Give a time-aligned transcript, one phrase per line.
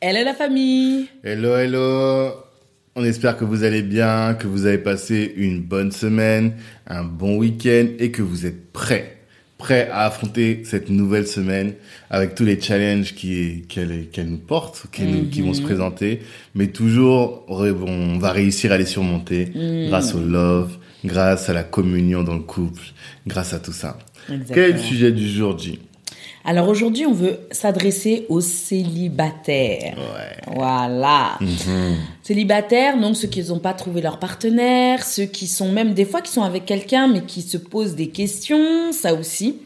[0.00, 2.30] Hello la famille Hello, hello.
[2.96, 6.54] On espère que vous allez bien, que vous avez passé une bonne semaine,
[6.86, 9.16] un bon week-end et que vous êtes prêts.
[9.58, 11.74] Prêts à affronter cette nouvelle semaine
[12.08, 16.20] avec tous les challenges qui- qu'elle qu'elle nous porte, qui, nous- qui vont se présenter.
[16.54, 19.52] Mais toujours, on va réussir à les surmonter
[19.88, 22.82] grâce au love, grâce à la communion dans le couple,
[23.26, 23.98] grâce à tout ça.
[24.30, 24.54] Exactement.
[24.54, 25.78] Quel est le sujet du jour, J
[26.44, 29.96] Alors aujourd'hui, on veut s'adresser aux célibataires.
[29.96, 30.54] Ouais.
[30.54, 31.38] Voilà.
[32.22, 36.22] Célibataires, donc ceux qui n'ont pas trouvé leur partenaire, ceux qui sont même des fois
[36.22, 39.58] qui sont avec quelqu'un mais qui se posent des questions, ça aussi.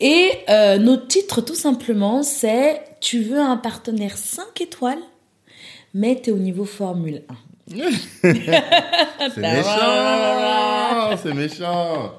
[0.00, 5.02] Et euh, notre titre tout simplement, c'est Tu veux un partenaire 5 étoiles,
[5.94, 7.47] mais t'es au niveau Formule 1.
[7.70, 12.14] C'est méchant, c'est méchant.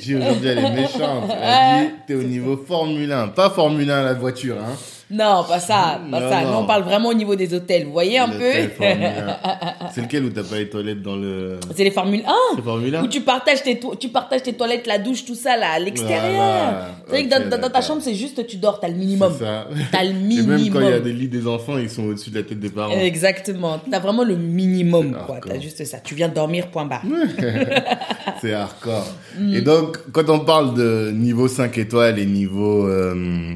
[0.00, 1.30] J aujourd'hui elle est méchante.
[1.40, 4.74] Elle dit t'es au niveau Formule 1, pas Formule 1 la voiture, hein.
[5.10, 6.40] Non, pas ça, pas Non, ça.
[6.42, 6.50] non.
[6.50, 7.86] Nous, on parle vraiment au niveau des hôtels.
[7.86, 8.38] Vous voyez un peu?
[8.52, 9.88] Tel Formule 1.
[9.94, 11.58] C'est lequel où t'as pas les toilettes dans le.
[11.74, 12.32] C'est les Formule 1.
[12.56, 15.56] C'est Formule 1 Où tu partages tes tu partages tes toilettes, la douche, tout ça
[15.56, 16.34] là à l'extérieur.
[16.34, 16.88] Voilà.
[17.06, 18.94] C'est vrai que Ok, dans, dans- dans ta chambre, c'est juste tu dors, t'as le
[18.96, 19.32] minimum.
[19.38, 19.66] C'est ça.
[19.90, 21.00] T'as le Et même quand il y a minimum.
[21.02, 22.92] des lits des enfants, ils sont au-dessus de la tête des parents.
[22.98, 23.80] Exactement.
[23.90, 25.38] T'as vraiment le minimum, quoi.
[25.46, 25.98] T'as juste ça.
[26.00, 27.02] Tu viens dormir, point barre.
[28.40, 29.06] C'est hardcore.
[29.38, 29.54] Mm.
[29.54, 33.54] Et donc, quand on parle de niveau 5 étoiles et niveau, euh,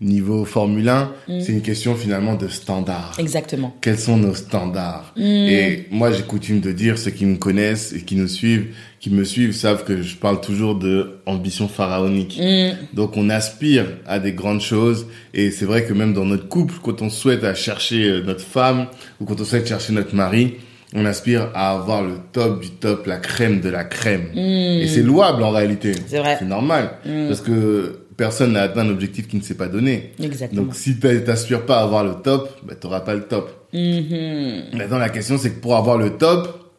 [0.00, 1.40] niveau Formule 1, Mm.
[1.40, 3.14] c'est une question finalement de standard.
[3.18, 3.76] Exactement.
[3.82, 5.20] quels sont nos standards Mm.
[5.22, 9.10] Et moi, j'ai coutume de dire, ceux qui me connaissent et qui nous suivent, qui
[9.10, 12.38] me suivent, savent que je parle toujours de ambition pharaonique.
[12.40, 12.94] Mm.
[12.94, 15.06] Donc, on aspire à des grandes choses.
[15.34, 18.40] Et c'est vrai que même dans notre couple, quand on souhaite à chercher euh, notre
[18.44, 18.86] femme
[19.20, 20.54] ou quand on souhaite chercher notre mari,
[20.94, 24.30] on aspire à avoir le top du top, la crème de la crème.
[24.34, 25.92] Et c'est louable en réalité.
[26.08, 26.34] C'est vrai.
[26.38, 26.90] C'est normal.
[27.28, 30.12] Parce que personne n'a atteint un objectif qui ne s'est pas donné.
[30.22, 30.62] Exactement.
[30.64, 33.66] Donc si tu t'aspires pas à avoir le top, bah, tu n'auras pas le top.
[33.72, 34.76] Mhm.
[34.76, 36.70] Maintenant, la question, c'est que pour avoir le top,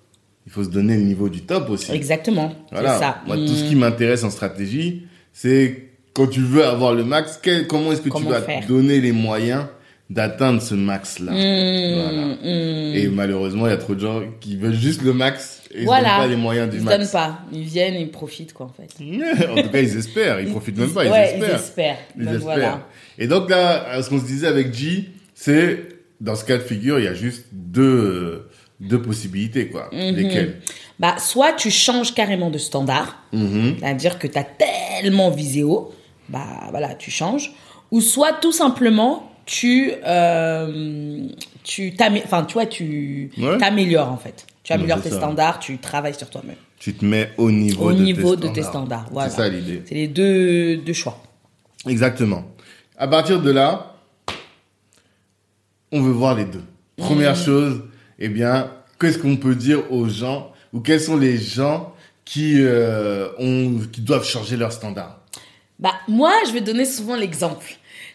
[0.46, 1.92] il faut se donner le niveau du top aussi.
[1.92, 2.54] Exactement.
[2.72, 2.94] Voilà.
[2.94, 3.18] C'est ça.
[3.26, 3.68] Moi, tout ce Mm.
[3.70, 8.10] qui m'intéresse en stratégie, c'est quand tu veux avoir le max, quel- comment est-ce que
[8.10, 8.62] Comment tu vas faire?
[8.64, 9.66] te donner les moyens
[10.14, 12.12] d'atteindre ce max-là Voilà.
[12.12, 12.96] Mm, mm.
[12.96, 16.02] Et malheureusement, il y a trop de gens qui veulent juste le max et Voilà.
[16.02, 16.98] ils ne donnent pas les moyens du Ils se max.
[16.98, 17.40] donnent pas.
[17.54, 18.90] Ils viennent, ils profitent, quoi, en fait.
[19.50, 20.40] en tout cas, ils espèrent.
[20.42, 21.06] Ils profitent même pas.
[21.06, 21.50] Ils ouais, espèrent.
[21.50, 21.98] ils espèrent.
[22.18, 22.44] Ils Donc, espèrent.
[22.44, 22.88] voilà.
[23.18, 25.80] Et donc là, ce qu'on se disait avec G, c'est
[26.20, 28.50] dans ce cas de figure, il y a juste deux,
[28.82, 29.90] deux possibilités, quoi.
[29.94, 30.16] Mhm.
[30.16, 30.60] Lesquelles?
[31.00, 33.24] Bah, soit tu changes carrément de standard.
[33.32, 33.76] Mhm.
[33.80, 35.94] C'est-à-dire que tu as tellement visé haut,
[36.30, 37.52] bah voilà, tu changes.
[37.92, 41.28] Ou soit tout simplement, tu, euh,
[41.64, 41.94] tu
[42.24, 43.58] enfin, tu vois, tu Ouais.
[43.58, 44.46] t'améliores en fait.
[44.64, 45.18] Tu améliores tes ça.
[45.18, 46.56] standards, tu travailles sur toi-même.
[46.80, 49.08] Tu te mets au niveau, Au de, niveau tes de tes standards.
[49.12, 49.30] Voilà.
[49.30, 49.82] C'est ça l'idée.
[49.86, 51.22] C'est les deux, deux choix.
[51.88, 52.44] Exactement.
[52.98, 53.96] À partir de là,
[55.92, 56.64] on veut voir les deux.
[56.98, 57.44] Première Mhm.
[57.44, 57.82] chose,
[58.20, 63.30] eh bien, qu'est-ce qu'on peut dire aux gens ou quels sont les gens qui, euh,
[63.40, 65.20] ont, qui doivent changer leurs standards?
[65.80, 67.66] Bah, moi, je vais donner souvent l'exemple.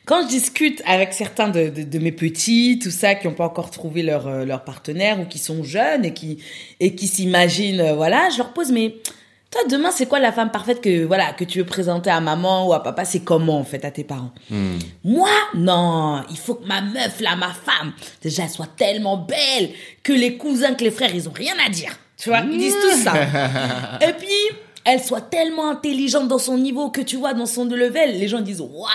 [0.06, 3.44] Quand je discute avec certains de, de, de mes petits, tout ça, qui n'ont pas
[3.44, 6.38] encore trouvé leur, euh, leur partenaire ou qui sont jeunes et qui,
[6.78, 8.94] et qui s'imaginent, euh, voilà, je leur pose, mais
[9.50, 12.68] toi, demain, c'est quoi la femme parfaite que, voilà, que tu veux présenter à maman
[12.68, 13.04] ou à papa?
[13.04, 14.30] C'est comment, en fait, à tes parents?
[15.02, 17.92] Moi, non, il faut que ma meuf, là, ma femme,
[18.22, 19.70] déjà, elle soit tellement belle
[20.04, 21.98] que les cousins, que les frères, ils ont rien à dire.
[22.16, 23.12] Tu vois, ils disent tout ça.
[24.00, 28.18] Et puis, elle soit tellement intelligente dans son niveau que tu vois, dans son level,
[28.18, 28.86] les gens disent waouh.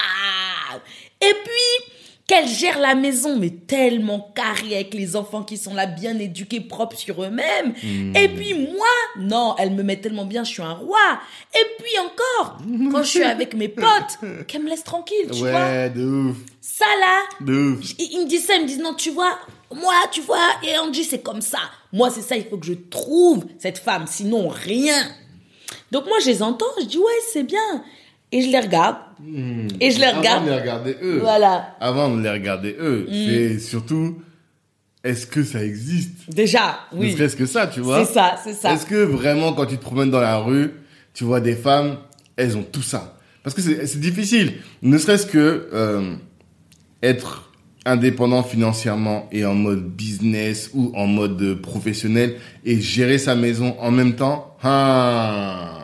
[1.22, 1.92] Et puis,
[2.32, 6.62] qu'elle gère la maison, mais tellement carrée avec les enfants qui sont là, bien éduqués,
[6.62, 7.74] propres sur eux-mêmes.
[8.16, 8.88] Et puis moi,
[9.20, 11.20] non, elle me met tellement bien, je suis un roi.
[11.54, 12.58] Et puis encore,
[12.92, 15.52] quand je suis avec mes potes, qu'elle me laisse tranquille, tu vois.
[15.52, 17.94] Ouais, de ouf, Ça là, de ouf.
[18.00, 19.38] ils ils me disent ça, ils me disent non, tu vois,
[19.74, 21.60] moi, tu vois, et Angie, c'est comme ça.
[21.92, 25.04] Moi, c'est ça, il faut que je trouve cette femme, sinon rien.
[25.92, 27.84] Donc moi, je les entends, je dis ouais, c'est bien.
[28.32, 28.96] Et je les regarde.
[29.80, 30.46] Et je les Avant regarde.
[30.46, 31.20] de les regarder eux.
[31.22, 31.76] Voilà.
[31.80, 33.06] Avant de les regarder eux.
[33.10, 33.14] Mm.
[33.14, 34.22] C'est surtout,
[35.04, 36.30] est-ce que ça existe?
[36.30, 37.12] Déjà, Ne oui.
[37.14, 38.74] serait-ce que ça, tu vois C'est ça, c'est ça.
[38.74, 40.72] Est-ce que vraiment, quand tu te promènes dans la rue,
[41.14, 41.98] tu vois des femmes,
[42.38, 43.18] elles ont tout ça?
[43.44, 44.54] Parce que c'est difficile.
[44.82, 46.16] Ne serait-ce que euh,
[47.04, 47.52] être
[47.86, 53.90] indépendant financièrement et en mode business ou en mode professionnel et gérer sa maison en
[53.90, 55.81] même temps, ah,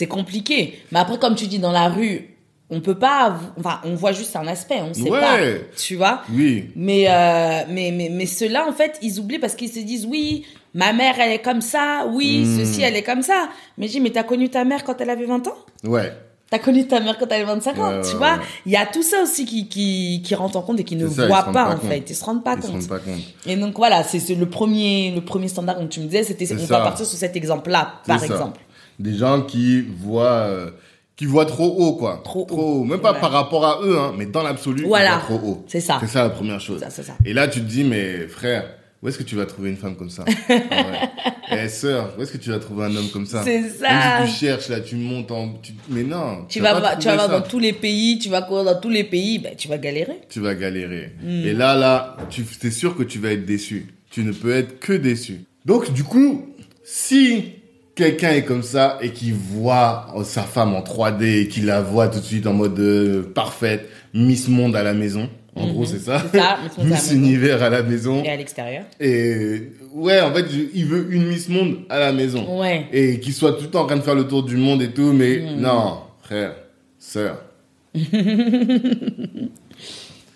[0.00, 0.78] C'est compliqué.
[0.92, 2.34] Mais après, comme tu dis, dans la rue,
[2.70, 5.20] on peut pas, enfin, on voit juste un aspect, on sait Ouais.
[5.20, 5.36] pas.
[5.76, 6.22] Tu vois?
[6.32, 10.06] oui, Mais, euh, mais, mais, mais ceux-là, en fait, ils oublient parce qu'ils se disent,
[10.06, 12.58] oui, ma mère, elle est comme ça, oui, Hmm.
[12.64, 13.50] ceci, elle est comme ça.
[13.76, 15.56] Mais je dis, mais t'as connu ta mère quand elle avait 20 ans?
[15.84, 16.10] ouais,
[16.48, 18.32] T'as connu ta mère quand elle avait 25 ans, Ouais, tu ouais, vois?
[18.38, 18.44] ouais.
[18.66, 21.06] Il y a tout ça aussi qui, qui, qui rentre en compte et qui ne
[21.06, 22.02] ça, se rendent pas, pas en fait.
[22.08, 22.76] Ils se rendent pas ils se compte.
[22.80, 23.20] rendent pas compte.
[23.46, 26.58] Et donc voilà, c'est le premier, le premier standard dont tu me disais, c'était, on
[26.66, 26.78] ça.
[26.78, 28.26] va partir sur cet exemple-là, par ça.
[28.26, 28.58] exemple.
[29.00, 30.70] Des gens qui voient, euh,
[31.16, 32.20] qui voient trop haut, quoi.
[32.22, 32.84] Trop haut.
[32.84, 33.20] Même pas Ouais.
[33.20, 35.18] par rapport à eux, hein, mais dans l'absolu, Voilà.
[35.24, 35.64] trop haut.
[35.66, 35.98] C'est ça.
[36.00, 36.80] C'est ça la première chose.
[36.80, 37.14] Ça, c'est ça.
[37.24, 38.64] Et là, tu te dis, mais frère,
[39.02, 40.24] où est-ce que tu vas trouver une femme comme ça?
[40.48, 41.64] Ah ouais.
[41.64, 43.42] Eh sœur, où est-ce que tu vas trouver un homme comme ça?
[43.42, 44.24] C'est ça.
[44.24, 46.44] si tu cherches là, tu montes en, tu- mais non.
[46.48, 49.38] Tu vas, tu vas dans tous les pays, tu vas courir dans tous les pays,
[49.40, 50.20] ben, tu vas galérer.
[50.28, 51.12] tu vas galérer.
[51.22, 51.44] Hmm.
[51.44, 53.86] Et là, là, tu es sûr que tu vas être déçu.
[54.10, 55.40] Tu ne peux être que déçu.
[55.64, 56.46] Donc, du coup,
[56.84, 57.52] si
[58.00, 61.80] quelqu'un est comme ça et qui voit euh, sa femme en 3D et qui la
[61.82, 65.84] voit tout de suite en mode euh, parfaite, Miss Monde à la maison, en gros,
[65.84, 66.18] c'est ça.
[66.18, 66.30] Mhm.
[66.32, 67.12] C'est ça, Miss.
[67.12, 68.22] Univers à la maison.
[68.24, 68.84] Et à l'extérieur.
[69.00, 72.60] Et ouais, en fait, il veut une Miss Monde à la maison.
[72.60, 72.86] Ouais.
[72.92, 74.90] Et qui soit tout le temps en train de faire le tour du monde et
[74.90, 75.60] tout, mais Hmm.
[75.60, 76.54] non, frère,
[76.98, 77.42] sœur,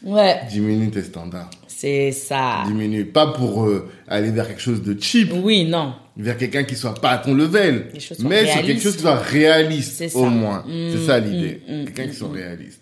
[0.05, 0.41] Ouais.
[0.51, 1.49] diminue tes standards.
[1.67, 2.63] C'est ça.
[2.67, 3.05] diminue.
[3.07, 5.95] Pas pour euh, aller vers quelque chose de cheap, Oui, non.
[6.17, 7.87] Vers quelqu'un qui soit pas à ton level,
[8.21, 10.65] mais c'est quelque chose qui soit réaliste au moins.
[10.67, 11.61] Mm, c'est ça l'idée.
[11.69, 12.81] mm, mm, quelqu'un mm, qui soit réaliste.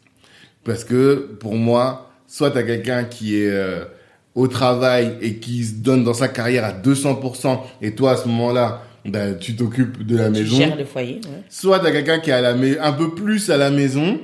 [0.65, 3.85] Parce que pour moi, soit tu as quelqu'un qui est euh,
[4.35, 8.29] au travail et qui se donne dans sa carrière à 200% et toi à ce
[8.29, 10.57] moment-là, ben, tu t'occupes de la Tu maison.
[10.57, 11.15] gères le foyer.
[11.25, 11.43] ouais.
[11.49, 12.51] Soit tu as quelqu'un qui est à la
[12.87, 14.21] un peu plus à la maison,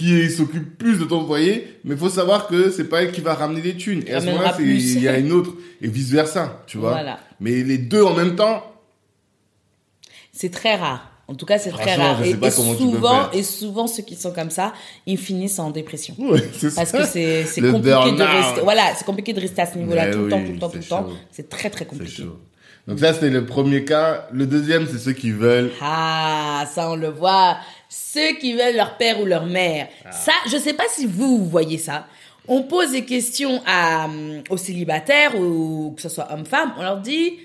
[0.00, 3.34] qui s'occupe plus de ton foyer, mais faut savoir que c'est pas elle qui va
[3.34, 4.02] ramener les thunes.
[4.06, 4.62] Et à ce Ramènera moment-là, c'est-
[4.96, 5.52] il y a une autre.
[5.82, 6.90] Et vice versa, tu vois.
[6.92, 7.18] Voilà.
[7.40, 8.64] Mais les deux en même temps,
[10.32, 11.06] C'est très rare.
[11.28, 12.18] En tout cas, c'est très rare.
[12.18, 14.50] je sais Et, pas et comment tu peux souvent, et souvent, ceux qui sont comme
[14.50, 14.72] ça,
[15.06, 16.14] ils finissent en dépression.
[16.18, 16.98] ouais, c'est Parce ça.
[16.98, 18.60] que c'est c'est compliqué de rester.
[18.62, 20.68] Voilà, c'est compliqué de rester à ce niveau-là Mais tout le temps, tout le temps,
[20.68, 21.08] tout c'est le temps.
[21.30, 22.24] C'est très très C'est compliqué.
[22.88, 24.26] Donc ça, c'était le premier cas.
[24.32, 25.70] Le deuxième, c'est ceux qui veulent.
[25.80, 27.58] Ah, ça on le voit.
[27.92, 29.88] Ceux qui veulent leur père ou leur mère.
[30.04, 30.12] Ah.
[30.12, 32.06] Ça, je sais pas si vous, vous voyez ça.
[32.46, 36.72] On pose des questions à, hum, aux célibataires ou que ce soit homme-femme.
[36.78, 37.38] On leur dit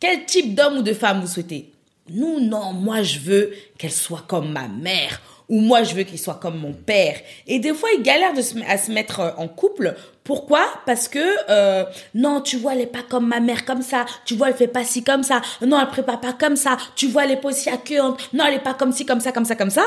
[0.00, 1.70] quel type d'homme ou de femme vous souhaitez?
[2.10, 6.18] Nous, non, moi je veux qu'elle soit comme ma mère ou moi je veux qu'il
[6.18, 7.20] soit comme mon père.
[7.46, 9.94] Et des fois, ils galèrent de se, à se mettre euh, en couple.
[10.24, 10.64] Pourquoi?
[10.86, 11.18] Parce que
[11.50, 11.84] euh,
[12.14, 14.06] non, tu vois, elle est pas comme ma mère comme ça.
[14.24, 15.42] Tu vois, elle fait pas ci comme ça.
[15.60, 16.78] Non, elle prépare pas comme ça.
[16.96, 18.18] Tu vois, elle est pas aussi accueillante.
[18.32, 19.84] Non, elle est pas comme ci, comme ça, comme ça, comme ça.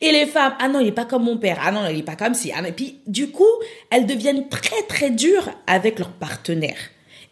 [0.00, 1.58] Et les femmes, ah non, il est pas comme mon père.
[1.64, 2.52] Ah non, il est pas comme ci.
[2.54, 2.66] Ah.
[2.68, 3.44] Et puis, du coup,
[3.90, 6.76] elles deviennent très très dures avec leur partenaire.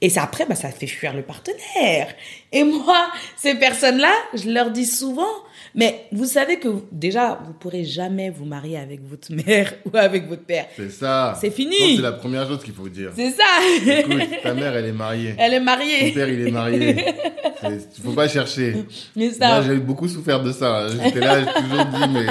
[0.02, 2.08] Et ça, après, bah, ça fait fuir le partenaire.
[2.52, 3.06] Et moi,
[3.36, 5.24] ces personnes-là, je leur dis souvent,
[5.74, 10.28] mais vous savez que déjà, vous pourrez jamais vous marier avec votre mère ou avec
[10.28, 10.66] votre père.
[10.76, 11.36] C'est ça.
[11.40, 11.96] C'est fini.
[11.96, 13.12] C'est la première chose qu'il faut dire.
[13.16, 13.44] C'est ça.
[13.86, 15.34] Écoute, ta mère, elle est mariée.
[15.38, 16.12] Elle est Ton mariée.
[16.12, 16.96] père, il est marié.
[17.64, 18.84] Il faut pas chercher.
[19.16, 20.88] Mais Moi, ça, j'ai beaucoup souffert de ça.
[20.88, 22.26] J'étais là, j'ai toujours dit, mais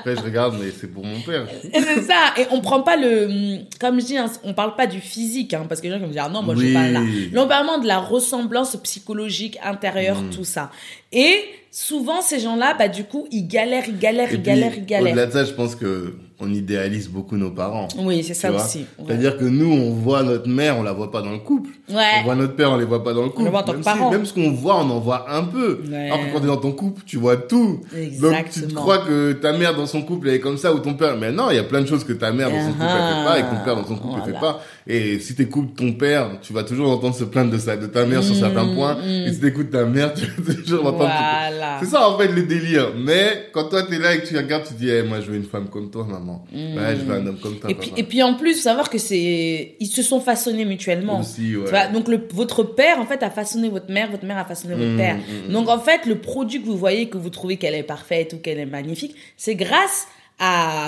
[0.00, 1.46] après, je regarde, mais c'est pour mon père.
[1.72, 2.34] C'est ça.
[2.38, 5.66] Et on prend pas le, comme je dis, hein, on parle pas du physique, hein,
[5.68, 6.72] parce que les gens qui me disent, ah non, moi je Oui.
[6.74, 7.00] parle là.
[7.32, 10.30] Là, on parle vraiment de la ressemblance psychologique intérieure, Mm.
[10.30, 10.70] tout ça.
[11.12, 14.72] Et souvent, ces gens-là, bah, du coup, ils galèrent, ils galèrent, Et ils puis, galèrent,
[14.76, 15.12] ils galèrent.
[15.12, 17.86] Au-delà de ça, je pense que on idéalise beaucoup nos parents.
[17.98, 18.78] Oui, c'est ça aussi.
[18.98, 19.04] Ouais.
[19.06, 21.68] C'est-à-dire que nous, on voit notre mère, on la voit pas dans le couple.
[21.90, 21.96] Ouais.
[22.20, 23.44] On voit notre père, on les voit pas dans le couple.
[23.44, 24.10] le voit en tant même que parent.
[24.10, 25.82] même ce qu'on voit, on en voit un peu.
[25.90, 26.06] Ouais.
[26.06, 27.82] Alors que quand t'es dans ton couple, tu vois tout.
[27.82, 28.80] Donc tu te Exactement.
[28.80, 31.18] crois que ta mère dans son couple elle est comme ça ou ton père.
[31.18, 33.16] Mais non, il y a plein de choses que ta mère dans son couple elle
[33.18, 34.54] fait pas et que ton père dans son couple elle fait Voilà.
[34.54, 34.62] pas.
[34.86, 38.06] Et si t'écoutes ton père, tu vas toujours entendre se plaindre de ça, de ta
[38.06, 38.98] mère sur certains points.
[39.02, 41.04] Et si t'écoutes ta mère, tu vas toujours entendre.
[41.04, 41.78] Mm, Voilà.
[41.80, 42.92] C'est ça en fait le délire.
[42.96, 45.36] Mais quand toi t'es là et que tu regardes, tu dis, Eh, moi je veux
[45.36, 46.44] une femme comme toi, maman.
[46.52, 47.68] Ouais, je veux un homme comme toi.
[47.68, 47.72] Mm.
[47.72, 51.20] Et puis, et puis en plus, faut savoir que c'est, ils se sont façonnés mutuellement.
[51.20, 51.64] Aussi, ouais.
[51.64, 54.44] Tu vois, donc le, votre père en fait a façonné votre mère, votre mère a
[54.44, 55.16] façonné votre Mmh, père.
[55.48, 58.32] mmh, Donc en fait, le produit que vous voyez, que vous trouvez qu'elle est parfaite
[58.32, 60.19] ou qu'elle est magnifique, c'est grâce à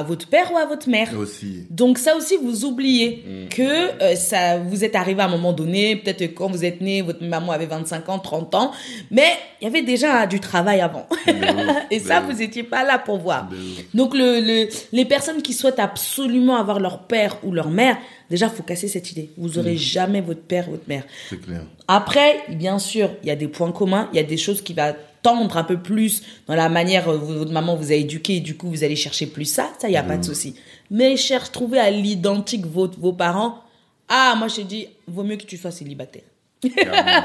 [0.06, 1.10] votre père ou à votre mère.
[1.18, 1.66] Aussi.
[1.70, 3.48] Donc ça aussi, vous oubliez Mm.
[3.48, 7.02] que euh, ça vous est arrivé à un moment donné, peut-être quand vous êtes né,
[7.02, 8.72] votre maman avait 25 ans, 30 ans,
[9.10, 9.28] mais
[9.60, 11.06] il y avait déjà du travail avant.
[11.90, 13.48] Et ça, vous étiez pas là pour voir.
[13.94, 17.96] Donc le, le- les personnes qui souhaitent absolument avoir leur père ou leur mère,
[18.30, 19.30] déjà faut casser cette idée.
[19.36, 21.04] Vous aurez jamais votre père ou votre mère.
[21.28, 21.62] C'est clair.
[21.88, 24.72] Après, bien sûr, il y a des points communs, il y a des choses qui
[24.72, 28.40] va tendre un peu plus dans la manière euh, votre maman vous a éduqué et
[28.40, 30.54] du coup vous allez chercher plus ça, ça y a pas de souci.
[30.90, 33.58] Mais cherche trouver à l'identique vos vos parents.
[34.08, 36.22] Ah, moi je te dis, vaut mieux que tu sois célibataire.
[36.60, 37.22] Clairement.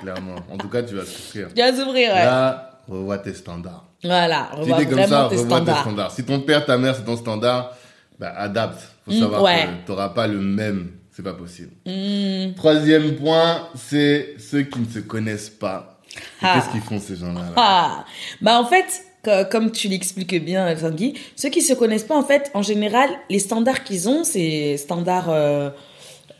[0.00, 0.34] Clairement.
[0.52, 1.48] En tout cas, tu vas souffrir.
[1.54, 1.92] Tu vas.
[1.92, 2.06] Ouais.
[2.08, 3.84] Là, revois tes standards.
[4.04, 6.10] Voilà, Si revois t'es comme vraiment ça, tes revois tes standards.
[6.12, 7.76] Si ton père, ta mère, c'est ton standard,
[8.18, 8.80] bah, adapte.
[9.04, 9.64] Faut Mm, savoir ouais.
[9.82, 10.90] que t'auras pas le même.
[11.10, 11.70] C'est pas possible.
[11.86, 12.54] Hmm.
[12.54, 15.97] Troisième point, c'est ceux qui ne se connaissent pas.
[16.14, 16.54] Et Ah.
[16.54, 18.04] Qu'est-ce qu'ils font, ces gens-là là Ah,
[18.40, 18.86] bah en fait,
[19.24, 23.10] co- comme tu l'expliques bien, Tanguy, ceux qui se connaissent pas, en fait, en général,
[23.30, 25.70] les standards qu'ils ont, c'est standards, euh,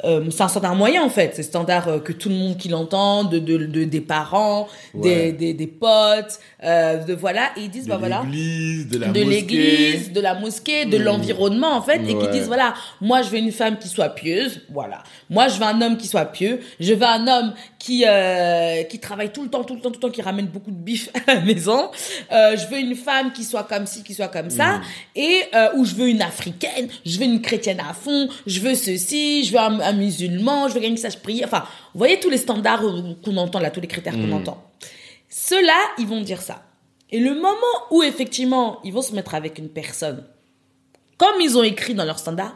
[0.05, 2.69] euh, c'est un standard moyen en fait, c'est standard euh, que tout le monde qui
[2.69, 5.33] l'entend, de, de, de- des parents, Ouais.
[5.33, 8.23] des, des, des potes, euh, de voilà, et ils disent De bah voilà.
[8.25, 9.31] l'église, de la de mosquée.
[9.35, 11.02] l'église, de la mosquée, de Mmh.
[11.02, 14.61] l'environnement en fait, et qui disent voilà, moi je veux une femme qui soit pieuse,
[14.71, 15.02] voilà.
[15.31, 18.99] Moi je veux un homme qui soit pieux, je veux un homme qui euh, qui
[19.00, 21.09] travaille tout le temps, tout le temps, tout le temps, qui ramène beaucoup de bif
[21.26, 21.90] à la maison.
[22.33, 24.81] Euh, je veux une femme qui soit comme ci, qui soit comme ça,
[25.17, 28.75] et euh, ou je veux une africaine, je veux une chrétienne à fond, je veux
[28.75, 31.45] ceci, je veux un, un musulman, je veux quelqu'un qui sache prier.
[31.45, 31.64] Enfin,
[31.95, 32.83] vous voyez tous les standards
[33.25, 34.62] qu'on entend là, tous les critères qu'on entend.
[35.28, 36.62] Ceux-là, ils vont dire ça.
[37.11, 37.54] Et le moment
[37.90, 40.25] où effectivement ils vont se mettre avec une personne,
[41.16, 42.54] comme ils ont écrit dans leur standard,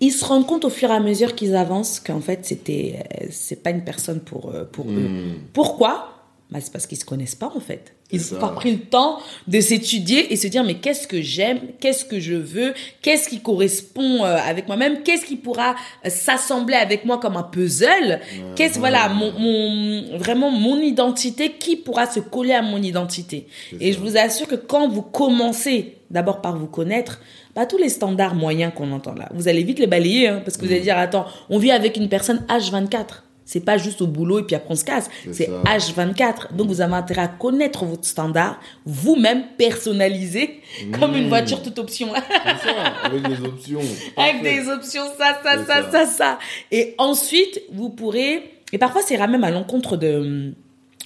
[0.00, 3.26] ils se rendent compte au fur et à mesure qu'ils avancent qu'en fait c'était euh,
[3.30, 5.10] c'est pas une personne pour euh, pour eux.
[5.52, 6.19] Pourquoi?
[6.50, 7.94] Bah, c'est parce qu'ils se connaissent pas en fait.
[8.12, 11.60] Ils n'ont pas pris le temps de s'étudier et se dire mais qu'est-ce que j'aime,
[11.78, 16.74] qu'est-ce que je veux, qu'est-ce qui correspond euh, avec moi-même, qu'est-ce qui pourra euh, s'assembler
[16.74, 18.20] avec moi comme un puzzle,
[18.56, 23.46] qu'est-ce voilà mon, mon vraiment mon identité qui pourra se coller à mon identité?
[23.78, 23.98] Et ça.
[23.98, 27.20] je vous assure que quand vous commencez d'abord par vous connaître,
[27.54, 30.56] bah, tous les standards moyens qu'on entend là, vous allez vite les balayer, hein, parce
[30.56, 30.66] que Mm.
[30.66, 33.22] vous allez dire, attends, on vit avec une personne H24.
[33.50, 35.10] C'est pas juste au boulot et puis après on se casse.
[35.24, 35.76] C'est C'est ça.
[35.76, 36.54] H24.
[36.54, 40.60] Donc vous avez intérêt à connaître votre standard, vous-même personnalisé,
[41.00, 42.10] comme une voiture toute option.
[42.14, 43.80] C'est ça, avec des options.
[44.16, 45.90] avec des options, ça, ça, ça, ça.
[45.90, 46.38] ça, ça.
[46.70, 50.54] Et ensuite, vous pourrez, et parfois c'est même à l'encontre de,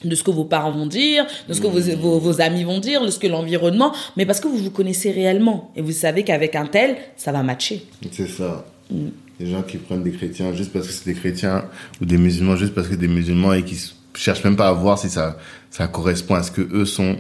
[0.05, 1.71] de ce que vos parents vont dire, de ce que Mm.
[1.71, 4.71] vos, vos, vos amis vont dire, de ce que l'environnement, mais parce que vous vous
[4.71, 5.73] connaissez réellement.
[5.77, 7.87] Et vous savez qu'avec un tel, ça va matcher.
[8.13, 8.67] C'est ça.
[8.91, 9.09] Mm.
[9.41, 11.65] Des gens qui prennent des chrétiens juste parce que c'est des chrétiens
[12.01, 13.77] ou des musulmans juste parce que c'est des musulmans et qui
[14.15, 15.37] cherchent même pas à voir si ça,
[15.71, 17.17] ça correspond à ce que eux sont.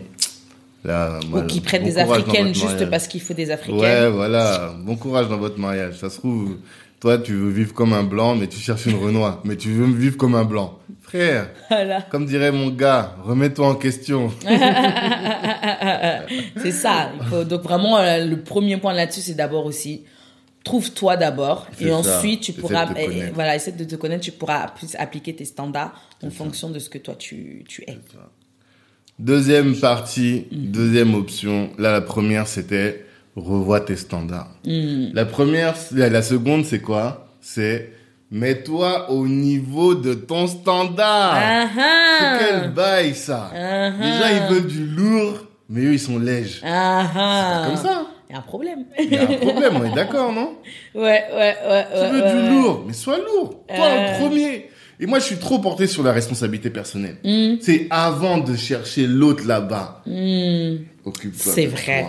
[0.84, 2.90] Là, Ou qui prennent bon des africaines juste mariage.
[2.90, 3.80] parce qu'il faut des africaines.
[3.80, 4.74] Ouais, voilà.
[4.84, 5.94] Bon courage dans votre mariage.
[5.96, 6.58] Ça se trouve,
[7.00, 9.40] toi, tu veux vivre comme un blanc, mais tu cherches une Renoir.
[9.44, 10.78] mais tu veux vivre comme un blanc.
[11.00, 12.02] Frère, Voilà.
[12.02, 14.30] comme dirait mon gars, remets-toi en question.
[16.62, 17.10] c'est ça.
[17.20, 20.04] Il faut, donc vraiment, euh, le premier point là-dessus, c'est d'abord aussi,
[20.64, 21.68] trouve-toi d'abord.
[21.80, 21.96] Et ça.
[21.96, 25.94] ensuite, tu pourras, eh, voilà, essaie de te connaître, tu pourras plus appliquer tes standards
[26.22, 27.98] en fonction de ce que toi tu, tu es.
[29.18, 31.70] Deuxième partie, deuxième option.
[31.78, 33.04] Là, la première, c'était
[33.36, 34.50] revois tes standards.
[34.64, 35.08] Hmm.
[35.12, 37.28] La première, la, la seconde, c'est quoi?
[37.40, 37.92] C'est
[38.30, 41.34] mets-toi au niveau de ton standard.
[41.36, 42.38] Ah ah.
[42.38, 43.50] C'est quel bail ça?
[43.54, 46.60] Ah Les gens, ils veulent du lourd, mais eux, ils sont lèges.
[46.64, 47.62] Ah ah.
[47.62, 48.06] C'est comme ça.
[48.34, 48.84] Il y a un problème.
[48.98, 50.54] Il y a un problème, on est d'accord, non
[50.94, 51.86] Ouais, ouais, ouais.
[51.92, 52.50] Tu ouais, veux ouais, du ouais.
[52.50, 53.60] lourd, mais sois lourd.
[53.68, 54.16] Toi, Euh.
[54.16, 54.70] en premier.
[54.98, 57.16] Et moi, je suis trop porté sur la responsabilité personnelle.
[57.22, 57.56] Hmm.
[57.60, 60.02] C'est avant de chercher l'autre là-bas.
[60.06, 60.78] Hmm.
[61.04, 62.06] Occupe-toi C'est vrai.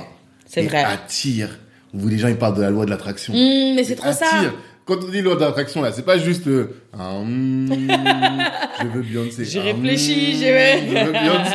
[0.47, 0.83] C'est vrai.
[0.83, 1.59] attire.
[1.93, 3.31] Vous, les gens, ils parlent de la loi de l'attraction.
[3.33, 4.25] Hmm, mais c'est trop ça.
[4.25, 4.53] Attire.
[4.85, 7.67] Quand on dit loi de l'attraction, là, c'est pas juste euh, ah, hum,
[8.81, 9.45] je veux Beyoncé.
[9.45, 11.51] J'ai Ah, réfléchi, hum, j'ai je veux Beyoncé.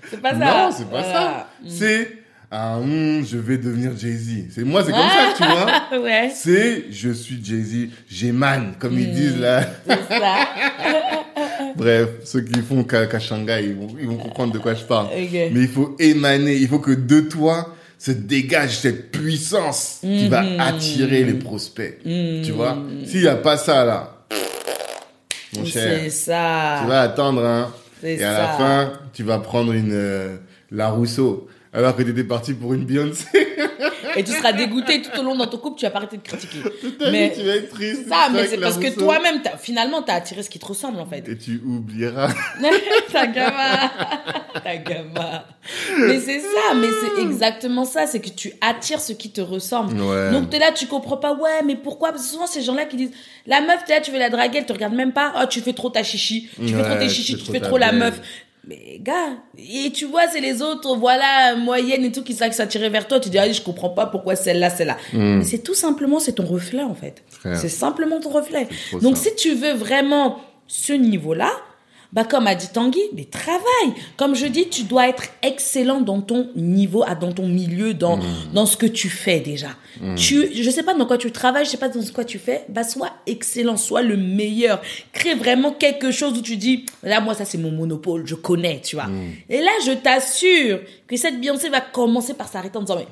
[0.10, 0.38] c'est pas ça.
[0.38, 1.48] Non, c'est pas ça.
[1.68, 2.12] C'est
[2.50, 4.46] ah, hum, je vais devenir Jay-Z.
[4.50, 6.00] C'est moi, c'est comme ça, tu vois.
[6.02, 9.62] ouais, C'est je suis Jay-Z, j'émane, comme ils disent là.
[9.86, 10.34] c'est ça.
[11.76, 14.82] Bref, ceux qui font qu'à qu'à Shanghai, ils vont, ils vont comprendre de quoi je
[14.84, 15.06] parle.
[15.14, 20.42] Mais il faut émaner, il faut que de toi se dégage cette puissance qui va
[20.42, 20.60] Mhm.
[20.60, 21.98] attirer les prospects.
[22.02, 22.78] Tu vois?
[23.06, 24.16] S'il n'y a pas ça là,
[25.56, 26.78] mon cher, C'est ça.
[26.82, 27.72] tu vas attendre, hein.
[28.02, 30.36] Et à la fin, tu vas prendre une euh,
[30.70, 33.24] La Rousseau, alors que tu étais parti pour une Beyoncé.
[34.16, 36.22] Et tu seras dégoûté tout au long dans ton couple, tu vas pas arrêter de
[36.22, 36.58] critiquer.
[37.12, 38.08] Mais- tu vas être triste.
[38.08, 41.06] Ça, mais c'est parce que toi-même, t'as- finalement, t'as attiré ce qui te ressemble, en
[41.06, 41.28] fait.
[41.28, 42.28] Et tu oublieras.
[43.12, 43.90] Ta gamin.
[44.64, 45.42] Ta gamin.
[46.08, 50.00] Mais c'est ça, mais c'est exactement ça, c'est que tu attires ce qui te ressemble.
[50.00, 50.32] Ouais.
[50.32, 52.10] Donc t'es là, tu comprends pas, ouais, mais pourquoi?
[52.10, 53.12] Parce que souvent, ces gens-là qui disent,
[53.46, 55.60] la meuf, t'es là, tu veux la draguer, elle te regarde même pas, oh, tu
[55.60, 57.66] fais trop ta chichi, tu fais trop tes tu chichis, fais tu trop fais ta
[57.68, 58.20] trop la meuf.
[58.66, 63.08] Mais gars, et tu vois, c'est les autres, voilà, moyennes et tout, qui s'attirer vers
[63.08, 63.18] toi.
[63.18, 64.96] Tu dis, ah, je comprends pas pourquoi celle-là, celle-là.
[65.12, 67.22] Mais c'est tout simplement, c'est ton reflet, en fait.
[67.54, 68.68] C'est simplement ton reflet.
[69.00, 69.24] Donc, ça.
[69.24, 71.50] si tu veux vraiment ce niveau-là,
[72.12, 73.94] Bah comme a dit Tanguy, mais travaille.
[74.16, 78.22] Comme je dis, tu dois être excellent dans ton niveau, dans ton milieu, dans Mm.
[78.52, 79.68] dans ce que tu fais déjà.
[80.16, 82.64] Tu, je sais pas dans quoi tu travailles, je sais pas dans quoi tu fais.
[82.68, 84.82] Bah sois excellent, sois le meilleur.
[85.12, 88.80] Crée vraiment quelque chose où tu dis, là moi ça c'est mon monopole, je connais,
[88.82, 89.06] tu vois.
[89.06, 89.30] Mm.
[89.48, 93.06] Et là je t'assure que cette Beyoncé va commencer par s'arrêter en disant mais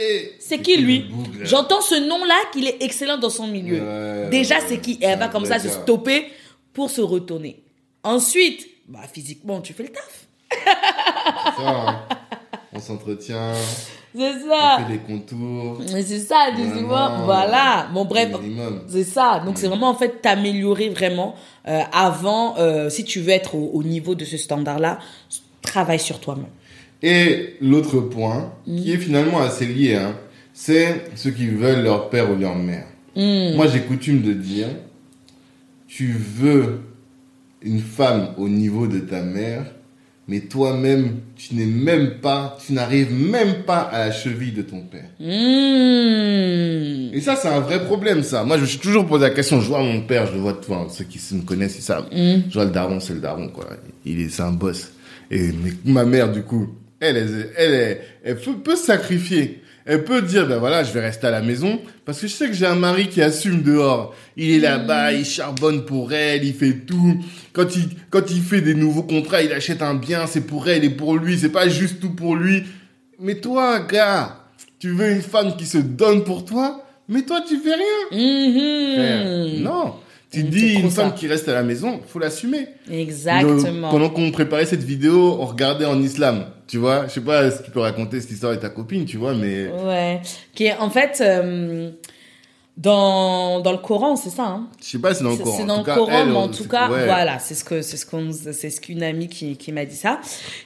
[0.00, 1.04] Et- c'est qui lui?
[1.42, 3.80] J'entends ce nom-là qu'il est excellent dans son milieu.
[3.82, 4.92] Ouais, Déjà, ouais, c'est qui?
[5.00, 6.26] Et elle va comme ça se stopper
[6.72, 7.61] pour se retourner.
[8.04, 10.26] Ensuite, bah, physiquement, tu fais le taf.
[11.56, 12.00] Ça, hein.
[12.74, 13.52] On s'entretient,
[14.14, 14.78] C'est on ça.
[14.86, 15.80] fait des contours.
[15.92, 17.24] Mais C'est ça, Vraiment, souvent.
[17.24, 17.88] Voilà.
[17.92, 18.30] Bon, bref.
[18.88, 19.42] C'est ça.
[19.44, 21.34] Donc, c'est vraiment, en fait, t'améliorer vraiment
[21.68, 24.98] euh, avant, euh, si tu veux être au, au niveau de ce standard-là,
[25.60, 26.46] travaille sur toi-même.
[27.02, 28.76] Et l'autre point, Mm.
[28.80, 30.16] qui est finalement assez lié, hein,
[30.54, 32.86] c'est ceux qui veulent leur père ou leur mère.
[33.16, 33.54] Mm.
[33.56, 34.68] Moi, j'ai coutume de dire,
[35.88, 36.80] tu veux
[37.64, 39.64] une femme au niveau de ta mère,
[40.28, 44.82] mais toi-même, tu n'es même pas, tu n'arrives même pas à la cheville de ton
[44.82, 45.10] père.
[45.20, 47.12] Mmh.
[47.12, 48.44] Et ça, c'est un vrai problème, ça.
[48.44, 49.60] Moi, je me suis toujours posé la question.
[49.60, 52.06] Je vois mon père, je le vois, enfin, ceux qui me connaissent, ils savent.
[52.12, 52.44] Mm.
[52.48, 53.66] Je vois le daron, c'est le daron, quoi.
[54.06, 54.92] Il est, c'est un boss.
[55.30, 56.68] Et mais ma mère, du coup,
[57.00, 59.61] elle, elle, elle, elle, elle peut, peut se sacrifier.
[59.84, 62.46] Elle peut dire, ben voilà, je vais rester à la maison parce que je sais
[62.46, 64.14] que j'ai un mari qui assume dehors.
[64.36, 67.16] Il est là-bas, il charbonne pour elle, il fait tout.
[67.52, 70.84] Quand il, quand il fait des nouveaux contrats, il achète un bien, c'est pour elle
[70.84, 72.62] et pour lui, c'est pas juste tout pour lui.
[73.18, 74.36] Mais toi, gars,
[74.78, 78.06] tu veux une femme qui se donne pour toi, mais toi, tu fais rien.
[78.94, 79.24] Frère,
[79.56, 79.62] Mhm.
[79.62, 79.94] Non.
[80.32, 81.14] Tu Mm, dis une femme ça.
[81.16, 82.66] qui reste à la maison, faut l'assumer.
[82.90, 83.88] Exactement.
[83.88, 86.46] Le- pendant qu'on préparait cette vidéo, on regardait en islam.
[86.66, 89.18] Tu vois, je sais pas si tu peux raconter cette histoire avec ta copine, tu
[89.18, 90.20] vois, mais Ouais.
[90.54, 91.90] Qui est, en fait, euh,
[92.78, 94.68] dans, dans le Coran, c'est ça, hein?
[94.82, 95.56] Je sais pas si c'est dans le Coran.
[95.58, 97.04] C'est dans le Coran, elle, mais en on- tout cas, ouais.
[97.04, 99.94] voilà, c'est ce que c'est ce qu'on c'est ce qu'une amie qui, qui m'a dit
[99.96, 100.20] ça,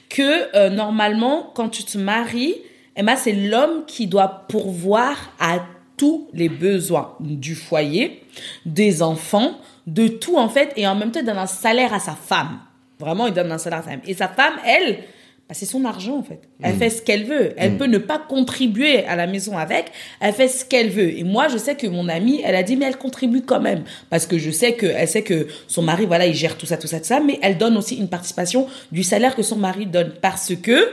[0.09, 2.55] que euh, normalement quand tu te maries,
[2.95, 5.59] Emma c'est l'homme qui doit pourvoir à
[5.97, 8.23] tous les besoins du foyer,
[8.65, 9.57] des enfants,
[9.87, 12.59] de tout en fait, et en même temps il donne un salaire à sa femme.
[12.99, 14.01] Vraiment, il donne un salaire à sa femme.
[14.07, 14.97] Et sa femme, elle,
[15.47, 16.41] bah, c'est son argent en fait.
[16.63, 16.79] Elle Mm.
[16.79, 17.53] fait ce qu'elle veut.
[17.57, 19.91] Elle peut ne pas contribuer à la maison avec.
[20.19, 21.17] Elle fait ce qu'elle veut.
[21.17, 23.83] Et moi, je sais que mon amie, elle a dit mais elle contribue quand même
[24.09, 26.75] parce que je sais que elle sait que son mari, voilà, il gère tout ça,
[26.77, 27.19] tout ça, tout ça.
[27.19, 30.91] Mais elle donne aussi une participation du salaire que son mari donne parce que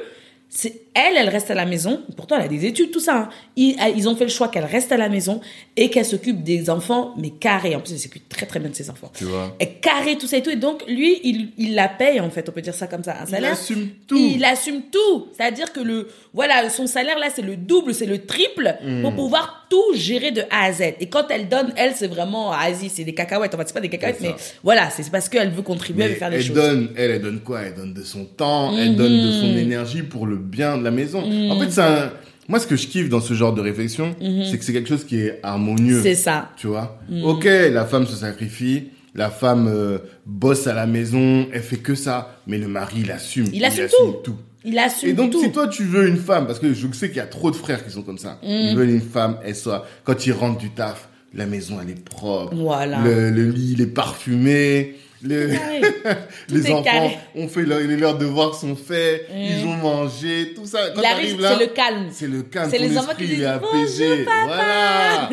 [0.50, 2.00] c'est elle, elle reste à la maison.
[2.16, 3.16] Pourtant, elle a des études, tout ça.
[3.16, 3.28] hein.
[3.56, 5.40] Ils, ils ont fait le choix qu'elle reste à la maison
[5.76, 7.74] et qu'elle s'occupe des enfants, mais carré.
[7.76, 9.10] En plus, elle s'occupe très très bien de ses enfants.
[9.14, 9.56] Tu vois.
[9.60, 10.50] Et carré tout ça et tout.
[10.50, 13.16] Et donc, lui, il, il la paye, en fait, on peut dire ça comme ça,
[13.20, 13.52] un Il salaire.
[13.52, 14.16] assume tout.
[14.16, 15.26] Il assume tout.
[15.36, 19.02] C'est-à-dire que le, voilà, son salaire là, c'est le double, c'est le triple Hmm.
[19.02, 20.82] pour pouvoir tout gérer de A à Z.
[21.00, 23.54] Et quand elle donne, elle, c'est vraiment, Asie, c'est des cacahuètes.
[23.54, 26.14] En fait, c'est pas des cacahuètes, mais voilà, c'est parce qu'elle veut contribuer, elle Mais
[26.14, 26.54] veut faire des elle choses.
[26.54, 27.62] donne, elle, elle donne quoi?
[27.62, 30.90] Elle donne de son temps, elle donne de son énergie pour le bien de la
[30.90, 31.20] maison.
[31.50, 32.10] En fait, c'est un...
[32.48, 35.04] Moi, ce que je kiffe dans ce genre de réflexion, c'est que c'est quelque chose
[35.04, 36.00] qui est harmonieux.
[36.02, 36.50] C'est ça.
[36.56, 41.62] Tu vois Ok, la femme se sacrifie, la femme euh, bosse à la maison, elle
[41.62, 43.46] fait que ça, mais le mari, il assume.
[43.52, 43.86] Il assume
[44.22, 44.36] tout.
[44.66, 45.40] Il assume Et donc, tout.
[45.42, 47.56] si toi, tu veux une femme, parce que je sais qu'il y a trop de
[47.56, 48.46] frères qui sont comme ça, Mm.
[48.48, 52.04] ils veulent une femme, elle soit, quand ils rentrent du taf, la maison, elle est
[52.04, 52.54] propre.
[52.54, 53.00] Voilà.
[53.04, 54.96] Le, le lit, il est parfumé.
[55.22, 57.18] Les est enfants carré.
[57.34, 60.90] ont fait leur, les leurs devoirs sont faits, ils ont mangé, tout ça.
[60.94, 62.06] Quand arrive, là, c'est le calme.
[62.10, 64.24] c'est le calme, C'est les enfants qui disent, apaisé.
[64.44, 65.30] Voilà.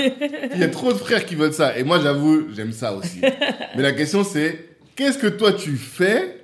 [0.54, 1.78] Il y a trop de frères qui veulent ça.
[1.78, 3.20] Et moi, j'avoue, j'aime ça aussi.
[3.76, 6.38] Mais la question, c'est, qu'est-ce que toi, tu fais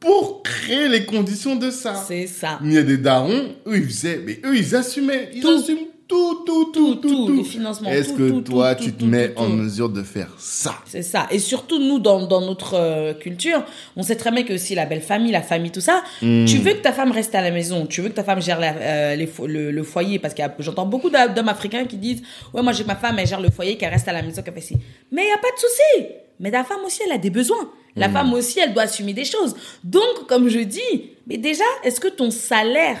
[0.00, 1.94] pour créer les conditions de ça?
[2.06, 2.58] C'est ça.
[2.62, 5.30] Il y a des darons, eux, ils faisaient, mais eux, ils assumaient.
[5.34, 5.48] Ils Tout.
[5.58, 7.32] assument tout, tout, tout, tout, tout, tout.
[7.36, 10.74] les financements, Est-ce que toi, tu te mets en mesure de faire ça?
[10.86, 11.26] C'est ça.
[11.30, 13.62] Et surtout, nous, dans, dans notre euh, culture,
[13.96, 16.46] on sait très bien que si la belle famille, la famille, tout ça, Hmm.
[16.46, 18.58] tu veux que ta femme reste à la maison, tu veux que ta femme gère
[18.62, 19.14] euh,
[19.46, 22.22] le, foyer, parce que j'entends beaucoup d'hommes africains qui disent,
[22.54, 24.54] ouais, moi j'ai ma femme, elle gère le foyer, qu'elle reste à la maison, qu'elle
[24.54, 24.76] fait ci.
[25.12, 26.08] Mais il n'y a pas de souci.
[26.40, 27.70] Mais la femme aussi, elle a des besoins.
[27.96, 29.56] La femme aussi, elle doit assumer des choses.
[29.82, 32.98] Donc, comme je dis, mais déjà, est-ce que ton salaire,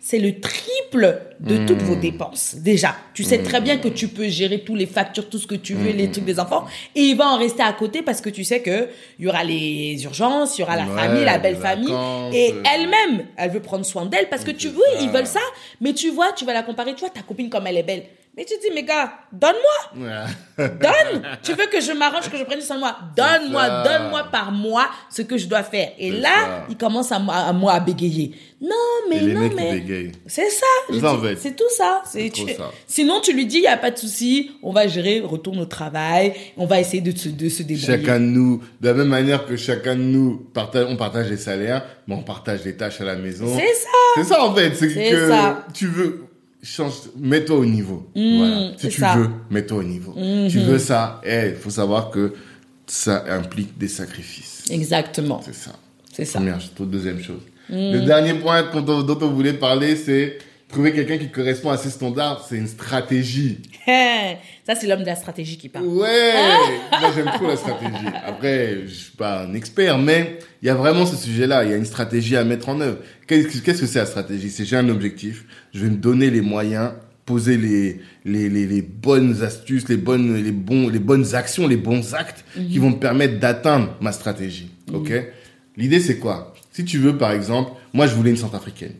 [0.00, 2.54] c'est le triple de toutes vos dépenses.
[2.56, 5.54] Déjà, tu sais très bien que tu peux gérer tous les factures, tout ce que
[5.54, 8.30] tu veux, les trucs des enfants, et il va en rester à côté parce que
[8.30, 11.38] tu sais que il y aura les urgences, il y aura la Ouais, famille, la
[11.38, 14.80] belle famille, vacances, et euh, elle-même, elle veut prendre soin d'elle parce que tu veux,
[15.02, 15.40] ils veulent ça,
[15.80, 18.04] mais tu vois, tu vas la comparer, tu vois ta copine comme elle est belle.
[18.38, 20.06] Mais tu dis, mais gars, donne-moi.
[20.08, 20.68] Ouais.
[20.68, 21.22] Donne.
[21.42, 22.96] tu veux que je m'arrange, que je prenne soin de moi?
[23.16, 25.90] Donne-moi, donne-moi par mois ce que je dois faire.
[25.98, 26.66] Et là, ça.
[26.70, 28.30] il commence à, à, à moi à bégayer.
[28.60, 28.70] Non,
[29.10, 30.12] mais non, mais.
[30.28, 30.66] C'est ça.
[31.36, 32.02] C'est tout ça.
[32.04, 32.70] C'est tu- ça.
[32.86, 35.66] Sinon, tu lui dis, il n'y a pas de souci, on va gérer, retourne au
[35.66, 37.86] travail, on va essayer de se, de se débrouiller.
[37.98, 41.36] Chacun de nous, de la même manière que chacun de nous partage, on partage les
[41.36, 43.46] salaires, mais on partage les tâches à la maison.
[43.56, 43.88] C'est ça.
[44.14, 45.64] C'est ça en fait, c'est C'est que ça.
[45.74, 46.24] tu veux
[46.62, 48.08] change, mets-toi au niveau.
[48.14, 48.70] Mmh, voilà.
[48.76, 49.16] Si tu ça.
[49.16, 49.20] Mmh.
[49.20, 50.14] veux, mets-toi au niveau.
[50.48, 52.34] Tu veux ça, eh, faut savoir que
[52.86, 54.64] ça implique des sacrifices.
[54.70, 55.40] Exactement.
[55.44, 55.72] C'est ça.
[56.12, 56.38] C'est ça.
[56.38, 57.42] Première deuxième chose.
[57.68, 57.92] Mmh.
[57.92, 61.76] Le dernier point dont on, dont on voulait parler, c'est trouver quelqu'un qui correspond à
[61.76, 62.46] ses standards.
[62.48, 63.58] C'est une stratégie.
[63.86, 65.86] ça, c'est l'homme de la stratégie qui parle.
[65.86, 66.32] Ouais,
[67.00, 68.06] moi j'aime trop la stratégie.
[68.24, 71.64] Après, je suis pas un expert, mais il y a vraiment ce sujet-là.
[71.64, 72.98] Il y a une stratégie à mettre en œuvre.
[73.26, 74.50] Qu'est-ce que c'est la stratégie?
[74.50, 76.92] C'est j'ai un objectif, je vais me donner les moyens,
[77.24, 81.76] poser les les, les, les bonnes astuces, les bonnes les bons les bonnes actions, les
[81.76, 84.70] bons actes qui vont me permettre d'atteindre ma stratégie.
[84.92, 85.12] Ok?
[85.76, 86.54] L'idée c'est quoi?
[86.72, 88.94] Si tu veux par exemple, moi je voulais une centrafricaine.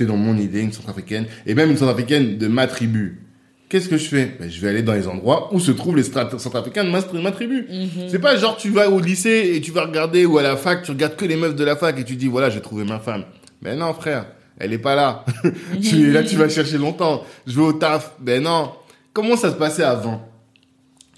[0.00, 3.20] C'était dans mon idée une centrafricaine et même une centrafricaine de ma tribu.
[3.68, 4.34] Qu'est-ce que je fais?
[4.40, 7.32] Ben, Je vais aller dans les endroits où se trouvent les centrafricains de ma, ma
[7.32, 7.66] tribu.
[8.08, 10.84] C'est pas genre tu vas au lycée et tu vas regarder ou à la fac,
[10.84, 12.98] tu regardes que les meufs de la fac et tu dis voilà, j'ai trouvé ma
[12.98, 13.24] femme.
[13.60, 14.24] Ben non, frère,
[14.58, 15.26] elle est pas là.
[15.82, 17.22] tu là, tu vas chercher longtemps.
[17.46, 18.12] Je vais au taf.
[18.20, 18.70] Ben non.
[19.12, 20.26] Comment ça se passait avant?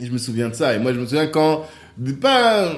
[0.00, 0.74] Et je me souviens de ça.
[0.74, 1.64] Et moi, je me souviens quand,
[1.98, 2.72] de pas,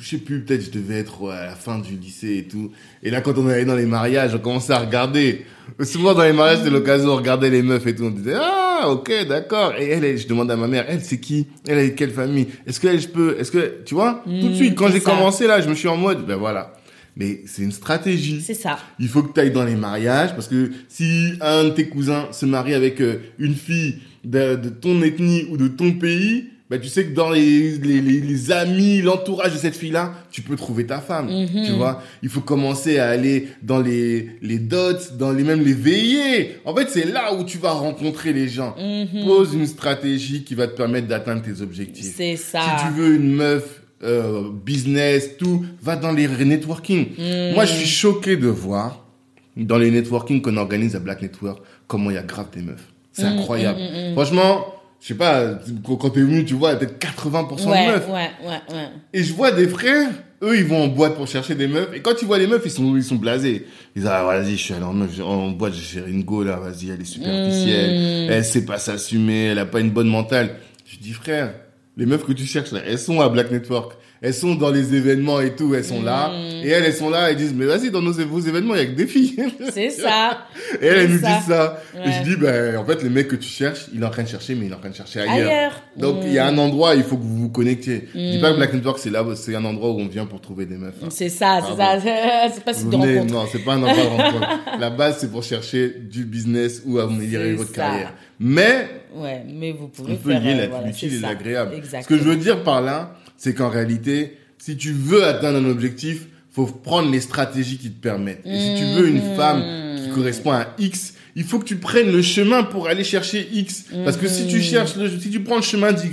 [0.00, 2.70] je sais plus, peut-être je devais être à la fin du lycée et tout.
[3.02, 5.44] Et là, quand on allait dans les mariages, on commençait à regarder.
[5.82, 8.04] Souvent, dans les mariages, c'était l'occasion de regarder les meufs et tout.
[8.04, 9.74] On disait, ah, ok, d'accord.
[9.78, 11.46] Et elle, elle, je demande à ma mère, elle, c'est qui?
[11.66, 12.48] Elle est de quelle famille?
[12.66, 14.22] Est-ce que elle, je peux, est-ce que, tu vois?
[14.24, 16.74] tout de suite, quand j'ai commencé là, je me suis en mode, ben voilà.
[17.16, 18.78] Mais c'est une stratégie C'est ça.
[19.00, 22.28] il faut que tu ailles dans les mariages parce que si un de tes cousins
[22.30, 26.78] se marie avec euh, une fille de, de ton ethnie ou de ton pays, bah,
[26.78, 30.54] tu sais que dans les, les, les, les amis, l'entourage de cette fille-là, tu peux
[30.54, 31.28] trouver ta femme.
[31.66, 35.74] Tu vois, il faut commencer à aller dans les, les dots, dans les même les
[35.74, 36.58] veillées.
[36.64, 38.76] En fait, c'est là où tu vas rencontrer les gens.
[39.24, 42.14] Pose une stratégie qui va te permettre d'atteindre tes objectifs.
[42.16, 42.60] C'est ça.
[42.60, 47.08] Si tu veux une meuf euh, business, tout, va dans les networking.
[47.18, 47.54] Mm.
[47.54, 49.04] Moi, je suis choqué de voir
[49.56, 52.92] dans les networking qu'on organise à Black Network comment il y a grave des meufs.
[53.10, 53.80] C'est incroyable.
[54.14, 58.08] Franchement, je sais pas, quand t'es venu, tu vois, peut-être 80% Ouais, de meufs.
[58.08, 58.88] ouais, ouais, ouais.
[59.14, 60.10] Et je vois des frères,
[60.42, 61.88] eux, ils vont en boîte pour chercher des meufs.
[61.94, 63.66] Et quand tu vois les meufs, ils sont, ils sont blasés.
[63.96, 66.56] Ils disent, ah, vas-y, je suis allé en, meuf, en boîte, j'ai une go, là,
[66.56, 68.26] vas-y, elle est superficielle.
[68.28, 68.30] Mm.
[68.32, 70.56] Elle sait pas s'assumer, elle a pas une bonne mentale.
[70.86, 71.54] Je dis, frère,
[71.96, 73.92] les meufs que tu cherches, là, elles sont à Black Network.
[74.22, 76.28] Elles sont dans les événements et tout, elles sont là.
[76.28, 76.66] Mm.
[76.66, 78.82] Et elles, elles sont là, elles disent, mais vas-y, dans nos, vos événements, il y
[78.82, 79.34] a que des filles.
[79.72, 80.46] C'est ça.
[80.80, 81.38] Et elle, elle C'est nous ça.
[81.38, 81.82] dit ça.
[82.04, 84.22] Et je dis, ben, en fait, les mecs que tu cherches, il est en train
[84.24, 85.48] de chercher, mais il est en train de chercher ailleurs.
[85.50, 85.82] Ailleurs.
[85.96, 88.08] Donc, il y a un endroit, il faut que vous vous connectiez.
[88.14, 90.42] Je dis pas que Black Network, c'est là, c'est un endroit où on vient pour
[90.42, 90.92] trouver des meufs.
[91.02, 91.08] hein.
[91.10, 91.98] C'est ça, c'est ça.
[92.54, 93.32] C'est pas Vous de venez- rencontre.
[93.32, 94.48] non, c'est pas un endroit de rencontre.
[94.78, 97.76] La base, c'est pour chercher du business ou améliorer votre ça.
[97.82, 98.12] carrière.
[98.38, 100.40] Mais, Ouais, mais vous pouvez on peut faire.
[100.42, 101.72] lier euh, voilà, l'utile c'est et l'agréable.
[102.02, 105.70] Ce que je veux dire par là, c'est qu'en réalité, si tu veux atteindre un
[105.70, 108.42] objectif, faut prendre les stratégies qui te permettent.
[108.44, 109.36] Et si tu veux une Mhm.
[109.36, 113.48] femme qui correspond à X, il faut que tu prennes le chemin pour aller chercher
[113.52, 113.84] X.
[114.04, 116.10] Parce que si tu cherches le, si tu prends le chemin d'Y,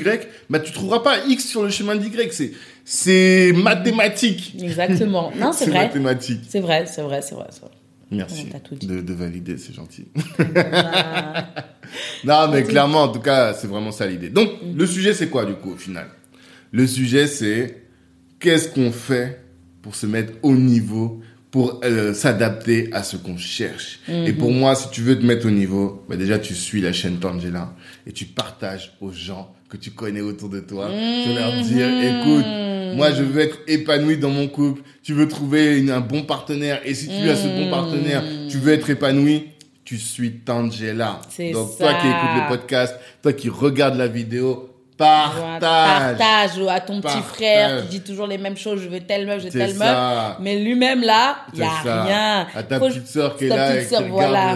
[0.50, 2.12] bah, tu trouveras pas X sur le chemin d'Y.
[2.32, 2.52] C'est,
[2.86, 4.56] c'est mathématique.
[4.62, 5.32] Exactement.
[5.36, 5.88] Non, c'est vrai.
[5.88, 6.42] mathématique.
[6.48, 7.48] C'est vrai, c'est vrai, c'est vrai.
[7.50, 7.72] c'est vrai.
[8.12, 8.88] Merci tout dit.
[8.88, 10.06] de, de valider, c'est gentil.
[10.54, 11.48] Ah.
[12.26, 14.30] Non, mais clairement, en tout cas, c'est vraiment ça l'idée.
[14.30, 16.08] Donc, le sujet, c'est quoi, du coup, au final?
[16.72, 17.84] Le sujet, c'est
[18.40, 19.42] qu'est-ce qu'on fait
[19.82, 24.00] pour se mettre au niveau, pour euh, s'adapter à ce qu'on cherche?
[24.10, 26.92] Et pour moi, si tu veux te mettre au niveau, bah déjà, tu suis la
[26.92, 27.74] chaîne Tangela
[28.06, 30.88] et tu partages aux gens que tu connais autour de toi.
[30.90, 32.46] Tu vas leur dire, écoute,
[32.96, 34.82] moi, je veux être épanoui dans mon couple.
[35.04, 36.80] Tu veux trouver une- un bon partenaire.
[36.86, 39.48] Et si tu as ce bon partenaire, tu veux être épanoui.
[39.84, 41.20] Tu suis Tangela.
[41.54, 41.94] Donc, toi ça.
[42.02, 46.18] qui écoutes le podcast, toi qui regardes la vidéo, partage.
[46.18, 48.82] Partage à ton petit frère qui dit toujours les mêmes choses.
[48.82, 49.88] Je veux telle meuf, je veux telle meuf.
[49.88, 50.38] ça.
[50.42, 52.04] Mais lui-même, là, il y a ça.
[52.04, 52.48] rien.
[52.56, 54.56] À ta Faut- petite sœur qui est là et qui regarde, voilà.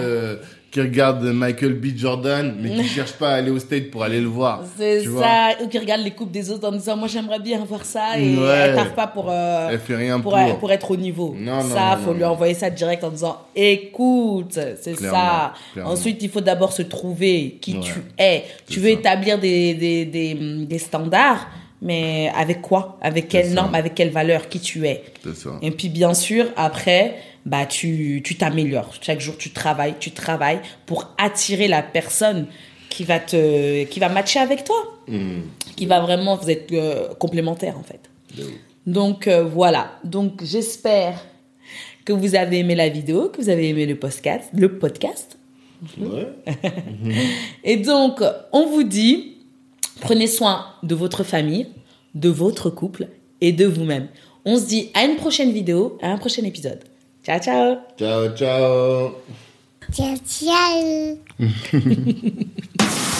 [0.72, 1.88] Qui regarde Michael B.
[1.98, 4.64] Jordan, mais qui cherche pas à aller au State pour aller le voir.
[4.78, 5.50] C'est ça.
[5.62, 8.18] Ou qui regarde les coupes des autres en disant, moi, j'aimerais bien voir ça.
[8.18, 8.48] Et Ouais.
[8.48, 10.58] elle tarde pas pour, euh, Elle fait rien pour, pour.
[10.60, 11.36] pour être au niveau.
[11.38, 15.54] Non, non, ça, non, faut lui envoyer ça direct en disant, écoute, c'est ça.
[15.74, 15.92] clairement.
[15.92, 17.82] Ensuite, il faut d'abord se trouver qui Ouais.
[17.84, 18.44] tu es.
[18.70, 19.00] Tu veux ça.
[19.00, 20.34] établir des, des, des,
[20.66, 21.48] des standards,
[21.82, 22.98] mais avec quoi?
[23.02, 23.54] Avec quelles ça.
[23.56, 25.04] normes Avec quelles valeurs Qui tu es?
[25.34, 25.52] Ça.
[25.62, 27.16] Et puis, bien sûr, après,
[27.46, 28.94] bah, tu, tu t'améliores.
[29.02, 32.48] Chaque jour, tu travailles, tu travailles pour attirer la personne
[32.90, 34.76] qui va te, qui va matcher avec toi,
[35.08, 35.42] Hmm.
[35.76, 38.00] qui va vraiment, vous êtes euh, complémentaires en fait.
[38.86, 39.94] Donc euh, voilà.
[40.04, 41.26] Donc j'espère
[42.06, 45.38] que vous avez aimé la vidéo, que vous avez aimé le podcast, le podcast.
[46.00, 46.28] Ouais.
[47.64, 48.22] Et donc
[48.54, 49.31] on vous dit,
[50.00, 51.68] prenez soin de votre famille,
[52.16, 53.08] de votre couple
[53.42, 54.08] et de vous-même.
[54.46, 56.80] On se dit à une prochaine vidéo, à un prochain épisode.
[57.24, 57.76] Ciao ciao.
[57.98, 59.12] Ciao, ciao.
[59.92, 61.18] Ciao, ciao.